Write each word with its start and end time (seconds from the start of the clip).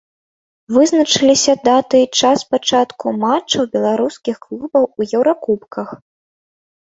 Вызначыліся 0.75 1.53
даты 1.67 1.97
і 2.03 2.07
час 2.21 2.39
пачатку 2.53 3.13
матчаў 3.25 3.63
беларускіх 3.75 4.35
клубаў 4.45 4.83
у 4.89 5.07
еўракубках. 5.19 5.89